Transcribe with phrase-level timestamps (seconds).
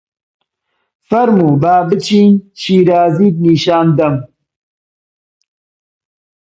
[1.07, 2.29] فەرموو با بچین
[2.61, 4.15] شیرازیت نیشان دەم!